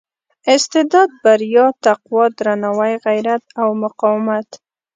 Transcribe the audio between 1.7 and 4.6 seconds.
تقوا درناوي غیرت او مقاومت.